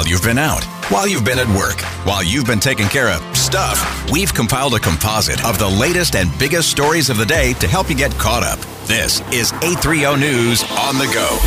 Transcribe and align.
While 0.00 0.08
you've 0.08 0.22
been 0.22 0.38
out, 0.38 0.64
while 0.90 1.06
you've 1.06 1.26
been 1.26 1.38
at 1.38 1.48
work, 1.48 1.78
while 2.06 2.24
you've 2.24 2.46
been 2.46 2.58
taking 2.58 2.88
care 2.88 3.10
of 3.10 3.36
stuff, 3.36 4.10
we've 4.10 4.32
compiled 4.32 4.72
a 4.72 4.78
composite 4.78 5.44
of 5.44 5.58
the 5.58 5.68
latest 5.68 6.16
and 6.16 6.30
biggest 6.38 6.70
stories 6.70 7.10
of 7.10 7.18
the 7.18 7.26
day 7.26 7.52
to 7.60 7.68
help 7.68 7.90
you 7.90 7.94
get 7.94 8.10
caught 8.12 8.42
up. 8.42 8.58
This 8.86 9.20
is 9.30 9.52
830 9.62 10.18
News 10.18 10.62
on 10.62 10.96
the 10.96 11.04
go. 11.12 11.38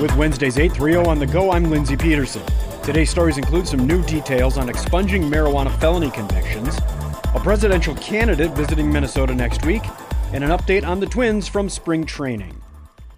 With 0.00 0.14
Wednesday's 0.14 0.60
830 0.60 1.08
on 1.10 1.18
the 1.18 1.26
go, 1.26 1.50
I'm 1.50 1.68
Lindsay 1.68 1.96
Peterson. 1.96 2.44
Today's 2.84 3.10
stories 3.10 3.36
include 3.36 3.66
some 3.66 3.84
new 3.84 4.04
details 4.04 4.56
on 4.56 4.68
expunging 4.68 5.24
marijuana 5.24 5.76
felony 5.80 6.12
convictions, 6.12 6.78
a 7.34 7.40
presidential 7.42 7.96
candidate 7.96 8.52
visiting 8.52 8.92
Minnesota 8.92 9.34
next 9.34 9.66
week, 9.66 9.82
and 10.32 10.44
an 10.44 10.50
update 10.50 10.86
on 10.86 11.00
the 11.00 11.06
Twins 11.06 11.48
from 11.48 11.68
spring 11.68 12.04
training. 12.04 12.62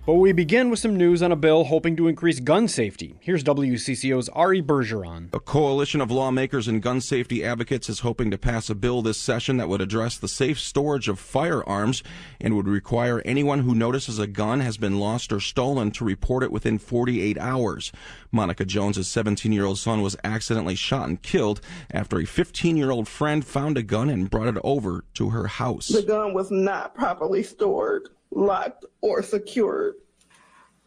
But 0.04 0.14
we 0.14 0.32
begin 0.32 0.68
with 0.68 0.80
some 0.80 0.96
news 0.96 1.22
on 1.22 1.30
a 1.30 1.36
bill 1.36 1.62
hoping 1.62 1.94
to 1.94 2.08
increase 2.08 2.40
gun 2.40 2.66
safety. 2.66 3.14
Here's 3.20 3.44
WCCO's 3.44 4.28
Ari 4.30 4.60
Bergeron. 4.60 5.32
A 5.32 5.38
coalition 5.38 6.00
of 6.00 6.10
lawmakers 6.10 6.66
and 6.66 6.82
gun 6.82 7.00
safety 7.00 7.44
advocates 7.44 7.88
is 7.88 8.00
hoping 8.00 8.28
to 8.32 8.36
pass 8.36 8.68
a 8.68 8.74
bill 8.74 9.00
this 9.00 9.16
session 9.16 9.58
that 9.58 9.68
would 9.68 9.80
address 9.80 10.18
the 10.18 10.26
safe 10.26 10.58
storage 10.58 11.08
of 11.08 11.20
firearms 11.20 12.02
and 12.40 12.56
would 12.56 12.66
require 12.66 13.22
anyone 13.24 13.60
who 13.60 13.76
notices 13.76 14.18
a 14.18 14.26
gun 14.26 14.58
has 14.58 14.76
been 14.76 14.98
lost 14.98 15.32
or 15.32 15.38
stolen 15.38 15.92
to 15.92 16.04
report 16.04 16.42
it 16.42 16.50
within 16.50 16.80
48 16.80 17.38
hours. 17.38 17.92
Monica 18.32 18.64
Jones's 18.64 19.06
17-year-old 19.06 19.78
son 19.78 20.02
was 20.02 20.16
accidentally 20.24 20.74
shot 20.74 21.08
and 21.08 21.22
killed 21.22 21.60
after 21.92 22.18
a 22.18 22.24
15-year-old 22.24 23.06
friend 23.06 23.44
found 23.44 23.78
a 23.78 23.84
gun 23.84 24.10
and 24.10 24.28
brought 24.28 24.48
it 24.48 24.60
over 24.64 25.04
to 25.14 25.30
her 25.30 25.46
house. 25.46 25.86
The 25.86 26.02
gun 26.02 26.34
was 26.34 26.50
not 26.50 26.92
properly 26.92 27.44
stored 27.44 28.08
locked, 28.34 28.84
or 29.00 29.22
secured. 29.22 29.94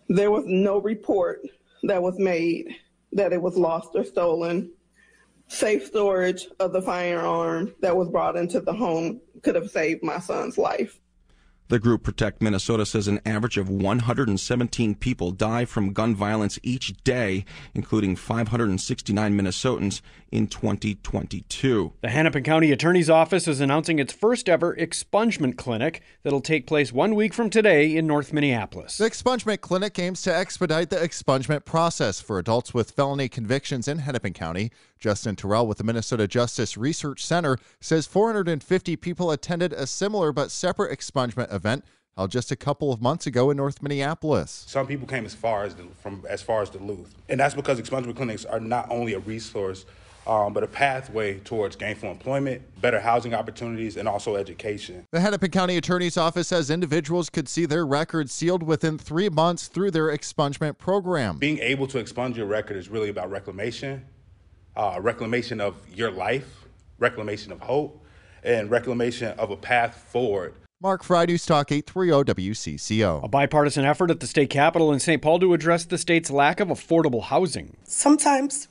There 0.10 0.32
was 0.32 0.44
no 0.46 0.80
report 0.80 1.42
that 1.84 2.02
was 2.02 2.20
made 2.20 2.76
that 3.12 3.34
it 3.34 3.42
was 3.42 3.58
lost 3.58 3.90
or 3.96 4.04
stolen. 4.04 4.72
Safe 5.48 5.86
storage 5.86 6.48
of 6.60 6.74
the 6.74 6.82
firearm 6.82 7.74
that 7.82 7.96
was 7.96 8.10
brought 8.10 8.36
into 8.36 8.60
the 8.60 8.74
home 8.74 9.22
could 9.44 9.56
have 9.56 9.70
saved 9.70 10.04
my 10.04 10.20
son's 10.20 10.58
life. 10.58 11.00
The 11.68 11.80
group 11.80 12.04
Protect 12.04 12.44
Minnesota 12.44 12.86
says 12.86 13.08
an 13.08 13.20
average 13.26 13.58
of 13.58 13.70
117 13.70 14.94
people 14.96 15.32
die 15.32 15.66
from 15.66 15.94
gun 15.94 16.14
violence 16.14 16.60
each 16.62 16.94
day, 17.04 17.44
including 17.74 18.16
569 18.16 19.36
Minnesotans 19.36 20.02
in 20.32 20.46
2022. 20.46 21.94
The 22.02 22.10
Hennepin 22.10 22.44
County 22.44 22.72
Attorney's 22.72 23.10
Office 23.10 23.48
is 23.48 23.62
announcing 23.62 23.98
its 23.98 24.14
first 24.14 24.48
ever 24.48 24.76
expungement 24.76 25.58
clinic 25.58 26.04
that'll 26.22 26.40
take 26.40 26.68
place 26.68 26.94
one 26.94 27.16
week 27.16 27.34
from 27.34 27.50
today 27.50 27.96
in 27.96 28.06
North 28.06 28.32
Minneapolis. 28.32 29.00
The 29.00 29.10
expungement 29.10 29.62
clinic 29.62 29.98
aims 29.98 30.22
to 30.22 30.36
expedite 30.36 30.92
the 30.92 30.98
expungement 30.98 31.66
process 31.66 32.22
for 32.22 32.38
adults 32.38 32.76
with 32.76 32.92
felony 32.92 33.28
convictions 33.28 33.88
in 33.88 34.00
Hennepin 34.00 34.34
County. 34.34 34.70
Justin 35.00 35.36
Terrell 35.36 35.68
with 35.68 35.78
the 35.78 35.84
Minnesota 35.84 36.28
Justice 36.28 36.78
Research 36.78 37.26
Center 37.26 37.58
says 37.80 38.08
450 38.08 38.96
people 38.96 39.32
attended 39.32 39.74
a 39.74 39.86
similar 39.86 40.32
but 40.32 40.52
separate 40.52 40.98
expungement 40.98 41.54
event 41.56 41.86
held 42.16 42.32
just 42.32 42.52
a 42.52 42.56
couple 42.56 42.94
of 42.94 43.02
months 43.02 43.28
ago 43.28 43.50
in 43.50 43.58
North 43.58 43.82
Minneapolis. 43.82 44.66
Some 44.68 44.88
people 44.88 45.08
came 45.08 45.26
as 45.26 45.34
far 45.34 45.64
as 45.64 45.76
the, 45.76 45.84
from 46.02 46.24
as 46.30 46.42
far 46.42 46.62
as 46.62 46.70
Duluth, 46.70 47.16
and 47.30 47.40
that's 47.40 47.56
because 47.56 47.80
expungement 47.80 48.16
clinics 48.16 48.46
are 48.46 48.60
not 48.60 48.88
only 48.90 49.14
a 49.14 49.20
resource. 49.20 49.86
Um, 50.28 50.54
but 50.54 50.64
a 50.64 50.68
pathway 50.68 51.38
towards 51.38 51.76
gainful 51.76 52.10
employment, 52.10 52.64
better 52.82 53.00
housing 53.00 53.36
opportunities, 53.36 53.96
and 53.96 54.08
also 54.08 54.38
education. 54.38 55.06
The 55.12 55.20
Hennepin 55.20 55.52
County 55.52 55.78
Attorney's 55.78 56.18
Office 56.18 56.48
says 56.48 56.72
individuals 56.72 57.30
could 57.30 57.48
see 57.48 57.68
their 57.68 57.86
records 57.86 58.32
sealed 58.32 58.64
within 58.64 58.98
three 58.98 59.30
months 59.30 59.68
through 59.68 59.92
their 59.92 60.08
expungement 60.08 60.80
program. 60.80 61.38
Being 61.38 61.60
able 61.60 61.86
to 61.86 62.00
expunge 62.00 62.38
your 62.38 62.48
record 62.48 62.76
is 62.76 62.90
really 62.90 63.10
about 63.10 63.30
reclamation 63.30 64.04
uh, 64.76 65.00
reclamation 65.02 65.62
of 65.62 65.76
your 65.94 66.12
life, 66.12 66.66
reclamation 67.00 67.52
of 67.52 67.62
hope, 67.62 68.04
and 68.44 68.70
reclamation 68.70 69.38
of 69.40 69.52
a 69.52 69.58
path 69.58 70.08
forward. 70.10 70.54
Mark 70.82 71.06
Fry, 71.06 71.24
News 71.24 71.46
Talk 71.46 71.72
830 71.72 72.34
WCCO. 72.34 73.24
A 73.24 73.30
bipartisan 73.30 73.86
effort 73.86 74.12
at 74.12 74.20
the 74.20 74.28
state 74.28 74.50
capitol 74.50 74.92
in 74.92 75.00
St. 75.00 75.22
Paul 75.22 75.40
to 75.40 75.54
address 75.54 75.86
the 75.86 75.98
state's 75.98 76.30
lack 76.30 76.60
of 76.60 76.68
affordable 76.68 77.24
housing. 77.24 77.78
Sometimes 77.86 78.68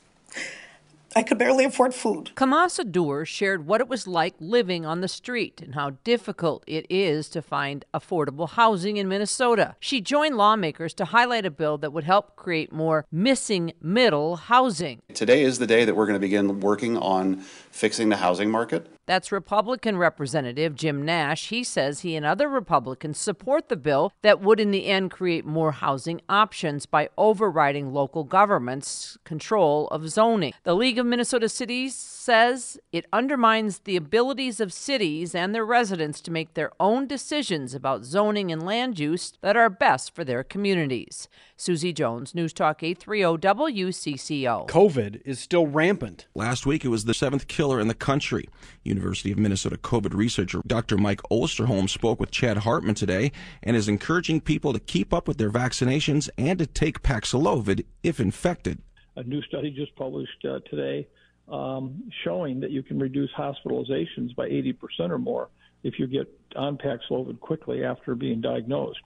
I 1.17 1.23
could 1.23 1.39
barely 1.39 1.65
afford 1.65 1.95
food. 1.95 2.33
Kamasa 2.35 2.91
Dur 2.91 3.25
shared 3.25 3.67
what 3.67 3.81
it 3.81 3.89
was 3.89 4.09
like 4.09 4.35
living 4.41 4.85
on 4.85 5.01
the 5.01 5.09
street 5.09 5.61
and 5.63 5.75
how 5.75 5.91
difficult 6.03 6.65
it 6.67 6.87
is 6.91 7.29
to 7.29 7.41
find 7.41 7.85
affordable 7.95 8.51
housing 8.51 8.97
in 8.97 9.09
Minnesota. 9.09 9.77
She 9.79 10.01
joined 10.01 10.37
lawmakers 10.37 10.93
to 10.95 11.05
highlight 11.05 11.47
a 11.47 11.51
bill 11.53 11.79
that 11.79 11.93
would 11.93 12.05
help 12.05 12.35
create 12.35 12.73
more 12.73 13.07
missing 13.13 13.73
middle 13.81 14.37
housing. 14.37 15.03
Today 15.15 15.43
is 15.43 15.59
the 15.59 15.67
day 15.69 15.85
that 15.85 15.95
we're 15.95 16.07
going 16.07 16.15
to 16.15 16.21
begin 16.21 16.59
working 16.61 16.99
on 16.99 17.37
fixing 17.37 18.09
the 18.09 18.17
housing 18.17 18.51
market. 18.51 18.89
That's 19.07 19.31
Republican 19.31 19.99
Representative 19.99 20.75
Jim 20.75 21.05
Nash. 21.05 21.49
He 21.49 21.63
says 21.63 22.01
he 22.01 22.17
and 22.17 22.25
other 22.25 22.49
Republicans 22.49 23.19
support 23.19 23.69
the 23.69 23.77
bill 23.77 24.13
that 24.23 24.41
would, 24.41 24.59
in 24.59 24.71
the 24.71 24.87
end, 24.87 25.11
create 25.11 25.45
more 25.45 25.73
housing 25.73 26.23
options 26.27 26.87
by 26.87 27.11
overriding 27.19 27.93
local 27.93 28.25
government's 28.25 29.19
control 29.25 29.89
of 29.89 30.09
zoning. 30.09 30.55
The 30.63 30.75
League 30.75 30.99
of 30.99 31.04
Minnesota 31.05 31.49
Cities 31.49 31.95
says 31.95 32.79
it 32.91 33.07
undermines 33.13 33.81
the 33.81 33.97
abilities 33.97 34.61
of 34.61 34.73
cities 34.73 35.35
and 35.35 35.55
their 35.55 35.65
residents 35.65 36.21
to 36.23 36.31
make 36.31 36.55
their 36.55 36.71
own 36.81 37.07
decisions 37.07 37.75
about 37.75 38.05
zoning 38.05 38.51
and 38.51 38.65
land 38.65 38.99
use 38.99 39.33
that 39.43 39.57
are 39.57 39.69
best 39.69 40.15
for 40.15 40.25
their 40.25 40.43
communities. 40.43 41.29
Susie 41.57 41.93
Jones, 41.93 42.35
News 42.35 42.53
Talk 42.53 42.83
830 42.83 43.47
WCCO. 43.47 44.69
COVID 44.69 45.21
is 45.25 45.39
still 45.39 45.67
rampant. 45.67 46.27
Last 46.35 46.67
week, 46.67 46.85
it 46.85 46.89
was 46.89 47.05
the 47.05 47.15
seventh 47.15 47.47
killer 47.47 47.79
in 47.79 47.89
the 47.89 47.95
country. 47.95 48.49
University 48.83 49.31
of 49.31 49.39
Minnesota 49.39 49.77
COVID 49.77 50.15
researcher 50.15 50.61
Dr. 50.67 50.97
Mike 50.97 51.21
Osterholm 51.31 51.89
spoke 51.89 52.19
with 52.19 52.31
Chad 52.31 52.59
Hartman 52.59 52.95
today 52.95 53.33
and 53.63 53.77
is 53.77 53.89
encouraging 53.89 54.41
people 54.41 54.73
to 54.73 54.81
keep 54.81 55.13
up 55.13 55.29
with 55.29 55.39
their 55.39 55.51
vaccinations 55.51 56.29
and 56.39 56.59
to 56.59 56.67
take 56.67 57.03
Paxlovid 57.03 57.85
if 58.03 58.19
infected. 58.19 58.83
A 59.17 59.23
new 59.23 59.43
study 59.43 59.71
just 59.71 59.95
published 59.97 60.45
uh, 60.45 60.59
today 60.71 61.07
um, 61.49 62.11
showing 62.25 62.61
that 62.61 62.71
you 62.71 62.83
can 62.83 62.99
reduce 62.99 63.31
hospitalizations 63.33 64.35
by 64.35 64.49
80% 64.49 65.11
or 65.11 65.19
more 65.19 65.49
if 65.83 65.99
you 65.99 66.07
get 66.07 66.27
on 66.57 66.79
Paxlovid 66.79 67.39
quickly 67.41 67.85
after 67.85 68.15
being 68.15 68.41
diagnosed. 68.41 69.03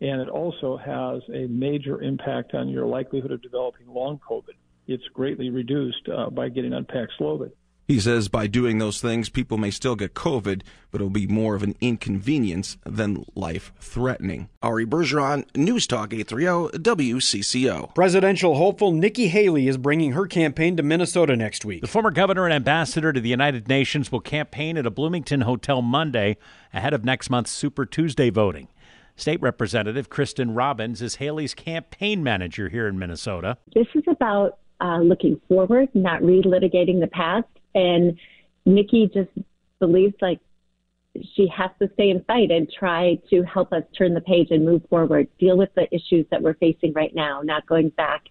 And 0.00 0.20
it 0.20 0.28
also 0.28 0.76
has 0.76 1.22
a 1.34 1.48
major 1.48 2.02
impact 2.02 2.54
on 2.54 2.68
your 2.68 2.86
likelihood 2.86 3.32
of 3.32 3.42
developing 3.42 3.88
long 3.88 4.20
COVID. 4.28 4.54
It's 4.86 5.06
greatly 5.12 5.50
reduced 5.50 6.08
uh, 6.08 6.30
by 6.30 6.50
getting 6.50 6.72
on 6.72 6.84
Paxlovid. 6.84 7.52
He 7.88 8.00
says 8.00 8.28
by 8.28 8.48
doing 8.48 8.76
those 8.76 9.00
things, 9.00 9.30
people 9.30 9.56
may 9.56 9.70
still 9.70 9.96
get 9.96 10.12
COVID, 10.12 10.60
but 10.90 11.00
it'll 11.00 11.08
be 11.08 11.26
more 11.26 11.54
of 11.54 11.62
an 11.62 11.74
inconvenience 11.80 12.76
than 12.84 13.24
life 13.34 13.72
threatening. 13.80 14.50
Ari 14.62 14.84
Bergeron, 14.84 15.46
News 15.56 15.86
Talk 15.86 16.12
830 16.12 16.78
WCCO. 16.80 17.94
Presidential 17.94 18.56
hopeful 18.56 18.92
Nikki 18.92 19.28
Haley 19.28 19.68
is 19.68 19.78
bringing 19.78 20.12
her 20.12 20.26
campaign 20.26 20.76
to 20.76 20.82
Minnesota 20.82 21.34
next 21.34 21.64
week. 21.64 21.80
The 21.80 21.86
former 21.86 22.10
governor 22.10 22.44
and 22.44 22.52
ambassador 22.52 23.10
to 23.10 23.22
the 23.22 23.30
United 23.30 23.68
Nations 23.68 24.12
will 24.12 24.20
campaign 24.20 24.76
at 24.76 24.84
a 24.84 24.90
Bloomington 24.90 25.40
hotel 25.40 25.80
Monday 25.80 26.36
ahead 26.74 26.92
of 26.92 27.06
next 27.06 27.30
month's 27.30 27.52
Super 27.52 27.86
Tuesday 27.86 28.28
voting. 28.28 28.68
State 29.16 29.40
Representative 29.40 30.10
Kristin 30.10 30.54
Robbins 30.54 31.00
is 31.00 31.14
Haley's 31.14 31.54
campaign 31.54 32.22
manager 32.22 32.68
here 32.68 32.86
in 32.86 32.98
Minnesota. 32.98 33.56
This 33.74 33.86
is 33.94 34.04
about 34.06 34.58
uh, 34.78 34.98
looking 34.98 35.40
forward, 35.48 35.88
not 35.94 36.20
relitigating 36.20 37.00
the 37.00 37.08
past. 37.10 37.46
And 37.74 38.18
Nikki 38.64 39.10
just 39.12 39.30
believes 39.78 40.14
like 40.20 40.40
she 41.34 41.48
has 41.48 41.70
to 41.80 41.90
stay 41.94 42.10
in 42.10 42.22
fight 42.24 42.50
and 42.50 42.70
try 42.70 43.18
to 43.30 43.42
help 43.42 43.72
us 43.72 43.82
turn 43.96 44.14
the 44.14 44.20
page 44.20 44.48
and 44.50 44.64
move 44.64 44.82
forward, 44.88 45.28
deal 45.38 45.56
with 45.56 45.74
the 45.74 45.92
issues 45.94 46.26
that 46.30 46.42
we're 46.42 46.54
facing 46.54 46.92
right 46.92 47.14
now, 47.14 47.40
not 47.42 47.66
going 47.66 47.90
back 47.90 48.22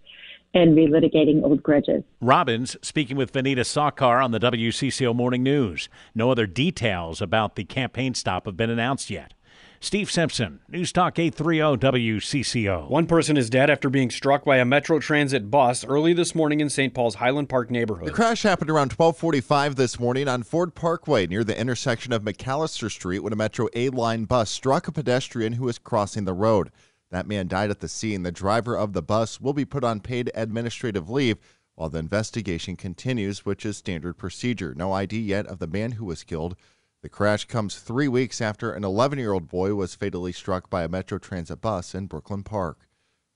and 0.53 0.77
relitigating 0.77 1.43
old 1.43 1.61
grudges. 1.61 2.03
Robbins 2.21 2.77
speaking 2.81 3.17
with 3.17 3.33
Vineeta 3.33 3.59
Sawkar 3.59 4.23
on 4.23 4.31
the 4.31 4.39
WCCO 4.39 5.13
Morning 5.13 5.43
News. 5.43 5.89
No 6.15 6.31
other 6.31 6.47
details 6.47 7.21
about 7.21 7.55
the 7.55 7.63
campaign 7.63 8.13
stop 8.13 8.45
have 8.45 8.57
been 8.57 8.69
announced 8.69 9.09
yet. 9.09 9.33
Steve 9.79 10.09
Simpson, 10.09 10.59
News 10.67 10.91
Talk 10.91 11.19
830 11.19 11.77
WCCO. 11.77 12.89
One 12.89 13.05
person 13.05 13.37
is 13.37 13.49
dead 13.49 13.69
after 13.69 13.91
being 13.91 14.09
struck 14.09 14.43
by 14.43 14.57
a 14.57 14.65
Metro 14.65 14.97
Transit 14.97 15.51
bus 15.51 15.85
early 15.85 16.13
this 16.13 16.33
morning 16.33 16.61
in 16.61 16.69
St. 16.69 16.95
Paul's 16.95 17.15
Highland 17.15 17.47
Park 17.47 17.69
neighborhood. 17.69 18.07
The 18.07 18.13
crash 18.13 18.41
happened 18.41 18.71
around 18.71 18.93
1245 18.93 19.75
this 19.75 19.99
morning 19.99 20.27
on 20.27 20.41
Ford 20.41 20.73
Parkway 20.73 21.27
near 21.27 21.43
the 21.43 21.57
intersection 21.57 22.11
of 22.11 22.23
McAllister 22.23 22.91
Street 22.91 23.19
when 23.19 23.33
a 23.33 23.35
Metro 23.35 23.67
A 23.75 23.89
line 23.89 24.25
bus 24.25 24.49
struck 24.49 24.87
a 24.87 24.91
pedestrian 24.91 25.53
who 25.53 25.65
was 25.65 25.77
crossing 25.77 26.25
the 26.25 26.33
road. 26.33 26.71
That 27.11 27.27
man 27.27 27.47
died 27.47 27.69
at 27.69 27.79
the 27.79 27.87
scene. 27.87 28.23
The 28.23 28.31
driver 28.31 28.75
of 28.75 28.93
the 28.93 29.03
bus 29.03 29.39
will 29.39 29.53
be 29.53 29.65
put 29.65 29.83
on 29.83 29.99
paid 29.99 30.31
administrative 30.33 31.07
leave 31.07 31.37
while 31.75 31.89
the 31.89 31.99
investigation 31.99 32.75
continues, 32.75 33.45
which 33.45 33.63
is 33.63 33.77
standard 33.77 34.15
procedure. 34.15 34.73
No 34.75 34.91
ID 34.91 35.19
yet 35.19 35.45
of 35.45 35.59
the 35.59 35.67
man 35.67 35.93
who 35.93 36.05
was 36.05 36.23
killed. 36.23 36.55
The 37.03 37.09
crash 37.09 37.45
comes 37.45 37.77
three 37.77 38.07
weeks 38.07 38.41
after 38.41 38.71
an 38.71 38.83
11 38.83 39.19
year 39.19 39.31
old 39.31 39.47
boy 39.47 39.75
was 39.75 39.93
fatally 39.93 40.31
struck 40.31 40.67
by 40.67 40.83
a 40.83 40.89
Metro 40.89 41.19
Transit 41.19 41.61
bus 41.61 41.93
in 41.93 42.07
Brooklyn 42.07 42.41
Park. 42.41 42.89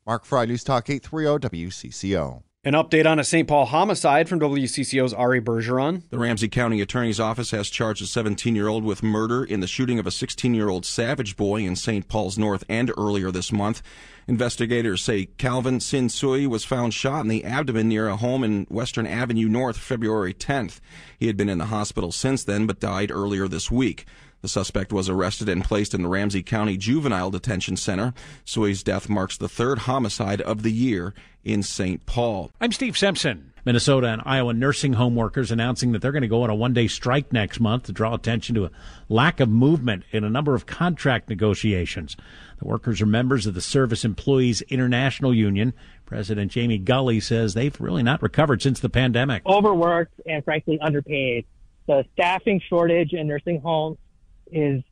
Mark 0.04 0.26
Fry, 0.26 0.46
News 0.46 0.64
Talk 0.64 0.90
830 0.90 1.48
WCCO. 1.48 2.42
An 2.64 2.74
update 2.74 3.10
on 3.10 3.18
a 3.18 3.24
St. 3.24 3.48
Paul 3.48 3.66
homicide 3.66 4.30
from 4.30 4.40
WCCO's 4.40 5.16
Ari 5.16 5.42
Bergeron. 5.42 6.04
The 6.12 6.20
Ramsey 6.20 6.48
County 6.48 6.80
Attorney's 6.80 7.20
Office 7.20 7.50
has 7.50 7.72
charged 7.72 8.04
a 8.04 8.06
17 8.06 8.56
year 8.56 8.68
old 8.68 8.84
with 8.84 9.02
murder 9.02 9.44
in 9.44 9.62
the 9.62 9.68
shooting 9.68 9.98
of 9.98 10.06
a 10.06 10.12
16 10.12 10.54
year 10.54 10.70
old 10.70 10.86
Savage 10.86 11.36
boy 11.36 11.62
in 11.62 11.76
St. 11.76 12.08
Paul's 12.08 12.38
North 12.38 12.64
End 12.70 12.92
earlier 12.96 13.32
this 13.32 13.52
month. 13.52 13.82
Investigators 14.28 15.02
say 15.02 15.26
Calvin 15.40 15.80
Sin 15.80 16.08
Sui 16.08 16.46
was 16.46 16.64
found 16.64 16.94
shot 16.94 17.22
in 17.22 17.30
the 17.30 17.44
abdomen 17.44 17.90
near 17.90 18.08
a 18.08 18.16
home 18.16 18.44
in 18.44 18.68
Western 18.70 19.08
Avenue 19.08 19.50
North 19.50 19.78
February 19.78 20.36
10th. 20.36 20.80
He 21.18 21.26
had 21.26 21.38
been 21.38 21.50
in 21.50 21.58
the 21.58 21.66
hospital 21.66 22.12
since 22.12 22.44
then 22.44 22.68
but 22.68 22.80
died 22.80 23.10
earlier 23.10 23.48
this 23.48 23.72
week. 23.72 24.06
The 24.42 24.48
suspect 24.48 24.92
was 24.92 25.08
arrested 25.08 25.48
and 25.50 25.64
placed 25.64 25.94
in 25.94 26.02
the 26.02 26.08
Ramsey 26.10 26.42
County 26.42 26.76
Juvenile 26.76 27.30
Detention 27.30 27.78
Center. 27.78 28.14
Sui's 28.44 28.82
death 28.82 29.08
marks 29.08 29.38
the 29.38 29.48
third 29.48 29.80
homicide 29.80 30.42
of 30.42 30.64
the 30.64 30.72
year 30.72 31.14
in 31.44 31.62
St. 31.62 32.06
Paul. 32.08 32.50
I'm 32.60 32.72
Steve 32.72 32.98
Simpson. 32.98 33.54
Minnesota 33.64 34.08
and 34.08 34.24
Iowa 34.26 34.56
nursing 34.56 34.94
home 34.94 35.16
workers 35.16 35.52
announcing 35.52 35.92
that 35.92 36.02
they're 36.02 36.12
going 36.12 36.24
to 36.24 36.28
go 36.28 36.42
on 36.42 36.50
a 36.50 36.56
one 36.56 36.74
day 36.74 36.88
strike 36.88 37.32
next 37.32 37.60
month 37.60 37.84
to 37.84 37.92
draw 37.92 38.16
attention 38.16 38.56
to 38.56 38.66
a 38.66 38.72
lack 39.10 39.40
of 39.40 39.48
movement 39.48 40.04
in 40.12 40.24
a 40.24 40.30
number 40.30 40.56
of 40.56 40.66
contract 40.66 41.30
negotiations. 41.30 42.18
The 42.58 42.66
workers 42.66 43.00
are 43.02 43.06
members 43.06 43.46
of 43.46 43.54
the 43.54 43.62
Service 43.62 44.04
Employees 44.04 44.64
International 44.64 45.36
Union. 45.36 45.74
President 46.08 46.52
Jamie 46.52 46.80
Gulley 46.80 47.20
says 47.20 47.54
they've 47.54 47.80
really 47.80 48.02
not 48.02 48.24
recovered 48.24 48.64
since 48.64 48.80
the 48.80 48.90
pandemic. 48.90 49.46
Overworked 49.46 50.20
and 50.26 50.44
frankly 50.44 50.80
underpaid. 50.80 51.46
The 51.86 52.06
staffing 52.14 52.60
shortage 52.68 53.14
in 53.14 53.28
nursing 53.28 53.62
homes 53.62 53.98
is 54.52 54.84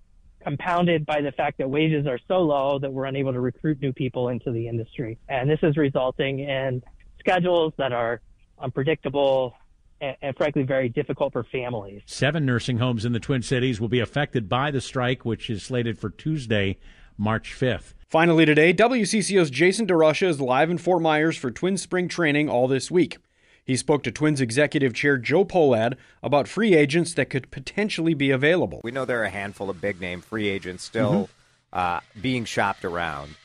compounded 0.41 1.05
by 1.05 1.21
the 1.21 1.31
fact 1.31 1.57
that 1.57 1.69
wages 1.69 2.07
are 2.07 2.19
so 2.27 2.39
low 2.39 2.79
that 2.79 2.91
we're 2.91 3.05
unable 3.05 3.33
to 3.33 3.39
recruit 3.39 3.81
new 3.81 3.91
people 3.91 4.29
into 4.29 4.51
the 4.51 4.67
industry. 4.67 5.17
And 5.27 5.49
this 5.49 5.59
is 5.63 5.77
resulting 5.77 6.39
in 6.39 6.81
schedules 7.19 7.73
that 7.77 7.91
are 7.91 8.21
unpredictable 8.57 9.55
and, 10.01 10.15
and, 10.21 10.37
frankly 10.37 10.63
very 10.63 10.87
difficult 10.87 11.33
for 11.33 11.43
families. 11.43 12.01
Seven 12.05 12.45
nursing 12.45 12.77
homes 12.77 13.03
in 13.03 13.11
the 13.11 13.19
Twin 13.19 13.41
Cities 13.41 13.81
will 13.81 13.89
be 13.89 13.99
affected 13.99 14.47
by 14.47 14.71
the 14.71 14.81
strike, 14.81 15.25
which 15.25 15.49
is 15.49 15.63
slated 15.63 15.99
for 15.99 16.09
Tuesday, 16.09 16.77
March 17.17 17.53
5th. 17.53 17.93
Finally, 18.07 18.45
today, 18.45 18.73
WCCO's 18.73 19.51
Jason 19.51 19.85
DeRusha 19.85 20.27
is 20.27 20.41
live 20.41 20.69
in 20.69 20.77
Fort 20.77 21.01
Myers 21.01 21.37
for 21.37 21.51
Twin 21.51 21.77
Spring 21.77 22.07
training 22.07 22.49
all 22.49 22.67
this 22.67 22.89
week. 22.89 23.17
He 23.65 23.75
spoke 23.75 24.03
to 24.03 24.11
Twins 24.11 24.41
executive 24.41 24.93
chair 24.93 25.17
Joe 25.17 25.45
Pohlad 25.45 25.95
about 26.23 26.47
free 26.47 26.73
agents 26.73 27.13
that 27.13 27.29
could 27.29 27.51
potentially 27.51 28.13
be 28.13 28.31
available. 28.31 28.81
We 28.83 28.91
know 28.91 29.05
there 29.05 29.21
are 29.21 29.25
a 29.25 29.29
handful 29.29 29.69
of 29.69 29.79
big 29.79 30.01
name 30.01 30.21
free 30.21 30.47
agents 30.47 30.83
still 30.83 31.29
mm-hmm. 31.73 31.79
uh, 31.79 31.99
being 32.19 32.45
shopped 32.45 32.83
around. 32.83 33.35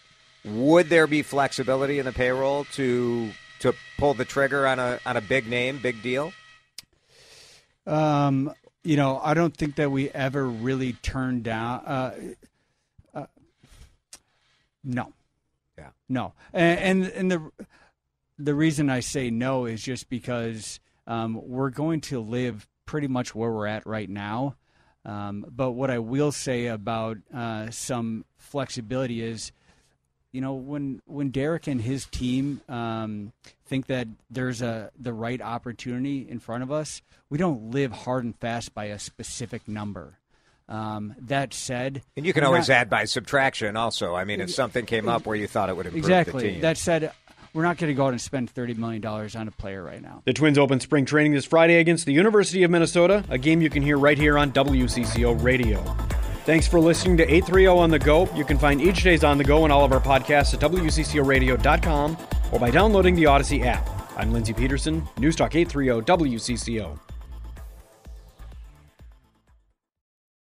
Would 0.45 0.89
there 0.89 1.07
be 1.07 1.23
flexibility 1.23 1.99
in 1.99 2.05
the 2.05 2.13
payroll 2.13 2.65
to 2.73 3.31
to 3.61 3.75
pull 3.97 4.15
the 4.15 4.25
trigger 4.25 4.67
on 4.67 4.79
a 4.79 5.01
on 5.07 5.17
a 5.17 5.21
big 5.21 5.47
name, 5.47 5.79
big 5.83 6.03
deal? 6.03 6.33
Um, 7.87 8.53
you 8.83 8.97
know, 8.97 9.21
I 9.23 9.35
don't 9.35 9.57
think 9.57 9.77
that 9.77 9.91
we 9.91 10.11
ever 10.11 10.47
really 10.47 10.93
turned 10.95 11.45
down. 11.45 11.81
Uh, 11.81 12.15
uh, 13.15 13.27
no. 14.83 15.13
Yeah. 15.79 15.89
No. 16.09 16.35
And, 16.53 17.03
and 17.03 17.13
and 17.13 17.31
the 17.31 17.67
the 18.39 18.55
reason 18.55 18.91
I 18.91 19.01
say 19.01 19.31
no 19.31 19.67
is 19.67 19.83
just 19.83 20.09
because 20.09 20.81
um, 21.07 21.41
we're 21.43 21.71
going 21.71 22.01
to 22.03 22.21
live 22.21 22.69
pretty 22.87 23.09
much 23.09 23.35
where 23.35 23.51
we're 23.51 23.67
at 23.67 23.87
right 23.87 24.09
now. 24.09 24.57
Um, 25.05 25.45
but 25.51 25.73
what 25.73 25.91
I 25.91 25.99
will 25.99 26.33
say 26.33 26.67
about 26.67 27.19
uh, 27.33 27.71
some 27.71 28.25
flexibility 28.39 29.23
is, 29.23 29.53
you 30.33 30.41
know, 30.41 30.55
when 30.55 31.03
when 31.05 31.31
Derek 31.31 31.67
and 31.67 31.81
his 31.81 32.07
team 32.07 32.63
um, 32.69 33.33
think 33.67 33.87
that 33.87 34.09
there's 34.31 34.63
a 34.63 34.91
the 34.99 35.13
right 35.13 35.41
opportunity 35.41 36.27
in 36.29 36.41
front 36.41 36.63
of 36.63 36.73
us, 36.73 37.03
we 37.29 37.39
don't 37.39 37.71
live 37.71 37.93
hard 37.93 38.25
and 38.25 38.37
fast 38.37 38.75
by 38.75 38.87
a 38.87 38.99
specific 38.99 39.69
number. 39.69 40.19
Um, 40.67 41.15
that 41.19 41.53
said, 41.53 42.03
and 42.17 42.25
you 42.25 42.33
can 42.33 42.43
always 42.43 42.71
not, 42.71 42.75
add 42.77 42.91
by 42.91 43.05
subtraction. 43.05 43.77
Also, 43.77 44.15
I 44.15 44.25
mean, 44.25 44.41
if 44.41 44.51
something 44.51 44.87
came 44.87 45.11
up 45.11 45.27
where 45.27 45.37
you 45.37 45.47
thought 45.47 45.69
it 45.69 45.77
would 45.77 45.85
improve 45.85 46.05
exactly. 46.05 46.43
the 46.43 46.53
team. 46.53 46.61
That 46.63 46.79
said, 46.79 47.13
we're 47.55 47.63
not 47.63 47.79
going 47.79 47.89
to 47.89 47.95
go 47.95 48.07
out 48.07 48.13
and 48.13 48.21
spend 48.21 48.53
$30 48.53 48.77
million 48.77 49.05
on 49.07 49.49
a 49.49 49.51
player 49.53 49.83
right 49.83 50.03
now. 50.03 50.23
The 50.25 50.33
Twins 50.33 50.59
open 50.59 50.81
spring 50.81 51.07
training 51.07 51.33
this 51.33 51.45
Friday 51.45 51.77
against 51.77 52.05
the 52.05 52.13
University 52.13 52.65
of 52.65 52.71
Minnesota, 52.71 53.25
a 53.31 53.39
game 53.39 53.63
you 53.63 53.71
can 53.71 53.83
hear 53.83 53.97
right 53.97 54.19
here 54.19 54.37
on 54.37 54.53
WCCO 54.53 55.43
Radio. 55.43 55.81
Thanks 56.45 56.69
for 56.69 56.79
listening 56.81 57.17
to 57.19 57.23
830 57.23 57.67
on 57.69 57.91
the 57.91 57.99
go. 57.99 58.29
You 58.35 58.45
can 58.45 58.59
find 58.59 58.83
each 58.83 59.03
day's 59.03 59.25
on 59.25 59.39
the 59.39 59.45
go 59.45 59.65
and 59.65 59.73
all 59.73 59.85
of 59.85 59.93
our 59.93 60.01
podcasts 60.01 60.53
at 60.53 60.61
WCCOradio.com 60.61 62.19
or 62.53 62.59
by 62.59 62.71
downloading 62.71 63.15
the 63.15 63.25
Audacy 63.25 63.65
app. 63.65 63.89
I'm 64.19 64.33
Lindsey 64.33 64.53
Peterson, 64.53 65.09
News 65.19 65.37
Talk 65.37 65.55
830 65.55 66.03
WCCO. 66.13 66.99